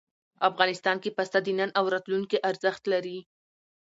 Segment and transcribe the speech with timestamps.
[0.49, 3.17] افغانستان کې پسه د نن او راتلونکي ارزښت لري.